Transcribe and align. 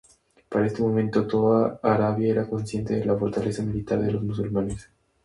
Para 0.49 0.65
este 0.65 0.81
momento, 0.81 1.27
toda 1.27 1.79
Arabia 1.83 2.31
era 2.31 2.47
consciente 2.47 2.95
de 2.95 3.05
la 3.05 3.15
fortaleza 3.15 3.61
militar 3.61 3.99
de 4.01 4.11
los 4.11 4.23
musulmanes. 4.23 4.89